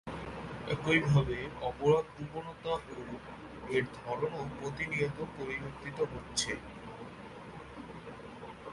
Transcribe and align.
একইভাবে 0.67 1.37
অপরাধ 1.61 2.05
প্রবণতা 2.15 2.73
ও 2.91 3.01
এর 3.69 3.85
ধরনও 3.99 4.41
প্রতিনিয়ত 4.57 5.17
পরিবর্তিত 5.37 5.97
হচ্ছে। 6.13 6.51